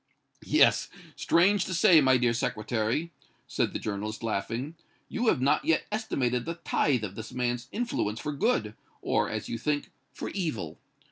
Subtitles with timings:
[0.43, 3.11] "Yet, strange to say, my dear Secretary,"
[3.47, 4.73] said the journalist, laughing,
[5.09, 9.47] "you have not yet estimated the tithe of this man's influence for good, or, as
[9.47, 10.79] you think, for evil.